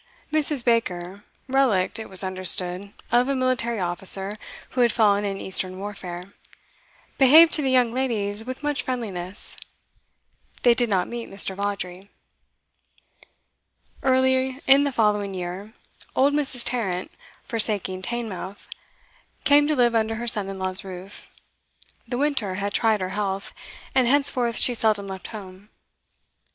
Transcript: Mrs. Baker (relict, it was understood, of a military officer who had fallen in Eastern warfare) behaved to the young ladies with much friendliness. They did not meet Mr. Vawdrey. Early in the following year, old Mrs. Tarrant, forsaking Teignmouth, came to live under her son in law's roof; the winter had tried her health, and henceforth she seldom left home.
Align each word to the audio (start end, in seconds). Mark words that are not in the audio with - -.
Mrs. 0.33 0.65
Baker 0.65 1.25
(relict, 1.47 1.99
it 1.99 2.09
was 2.09 2.23
understood, 2.23 2.91
of 3.11 3.27
a 3.29 3.35
military 3.35 3.79
officer 3.79 4.35
who 4.71 4.81
had 4.81 4.91
fallen 4.91 5.23
in 5.23 5.39
Eastern 5.39 5.77
warfare) 5.77 6.33
behaved 7.19 7.53
to 7.53 7.61
the 7.61 7.69
young 7.69 7.93
ladies 7.93 8.43
with 8.43 8.63
much 8.63 8.81
friendliness. 8.81 9.55
They 10.63 10.73
did 10.73 10.89
not 10.89 11.07
meet 11.07 11.29
Mr. 11.29 11.55
Vawdrey. 11.55 12.09
Early 14.01 14.59
in 14.65 14.85
the 14.85 14.91
following 14.91 15.35
year, 15.35 15.75
old 16.15 16.33
Mrs. 16.33 16.63
Tarrant, 16.65 17.11
forsaking 17.43 18.01
Teignmouth, 18.01 18.69
came 19.43 19.67
to 19.67 19.75
live 19.75 19.93
under 19.93 20.15
her 20.15 20.25
son 20.25 20.49
in 20.49 20.57
law's 20.57 20.83
roof; 20.83 21.29
the 22.07 22.17
winter 22.17 22.55
had 22.55 22.73
tried 22.73 23.01
her 23.01 23.09
health, 23.09 23.53
and 23.93 24.07
henceforth 24.07 24.57
she 24.57 24.73
seldom 24.73 25.05
left 25.07 25.27
home. 25.27 25.69